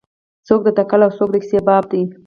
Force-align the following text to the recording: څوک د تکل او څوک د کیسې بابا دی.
څوک 0.47 0.59
د 0.65 0.69
تکل 0.77 1.01
او 1.05 1.11
څوک 1.17 1.29
د 1.33 1.35
کیسې 1.43 1.59
بابا 1.67 1.87
دی. 1.91 2.01